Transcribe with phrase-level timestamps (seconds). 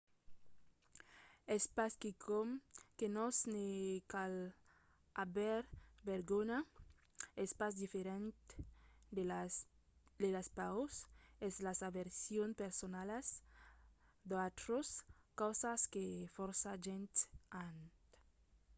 [1.55, 2.49] es pas quicòm
[2.97, 3.67] que nos ne
[4.13, 4.33] cal
[5.25, 5.61] aver
[6.11, 6.59] vergonha:
[7.43, 8.35] es pas diferent
[9.17, 9.23] de
[10.39, 10.95] las paurs
[11.45, 13.25] e las aversions personalas
[14.29, 14.87] d'autras
[15.39, 16.05] causas que
[16.35, 17.17] fòrça gents
[17.65, 17.75] an